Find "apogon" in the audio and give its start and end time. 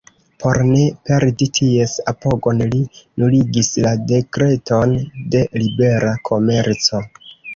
2.11-2.63